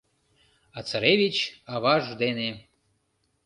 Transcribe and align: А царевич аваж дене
А 0.77 0.79
царевич 0.89 1.37
аваж 1.73 2.05
дене 2.21 2.49